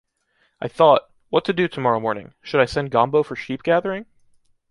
I 0.59 0.67
thought, 0.67 1.11
what 1.29 1.45
to 1.45 1.53
do 1.53 1.67
tomorrow 1.67 1.99
morning, 1.99 2.33
should 2.41 2.59
I 2.59 2.65
send 2.65 2.89
Gombo 2.89 3.21
for 3.23 3.35
sheep 3.35 3.61
gathering. 3.61 4.07